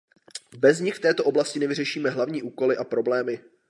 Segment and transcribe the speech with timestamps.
[0.57, 3.39] Bez nich v této oblasti nevyřešíme hlavní úkoly a problémy.